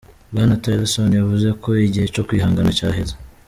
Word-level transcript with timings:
Bwana 0.31 0.59
Tillerson 0.61 1.09
yavuze 1.19 1.47
ko 1.61 1.69
igihe 1.87 2.05
co 2.15 2.21
kwihangana 2.27 2.77
caheze. 2.79 3.15